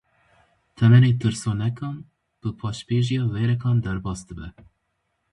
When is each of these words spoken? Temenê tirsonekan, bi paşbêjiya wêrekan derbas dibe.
Temenê 0.77 1.11
tirsonekan, 1.21 1.95
bi 2.41 2.49
paşbêjiya 2.59 3.23
wêrekan 3.33 3.77
derbas 3.85 4.19
dibe. 4.27 4.47